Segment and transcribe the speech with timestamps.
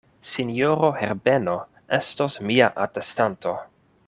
[0.27, 1.59] Sinjoro Herbeno
[2.01, 3.59] estos mia atestanto.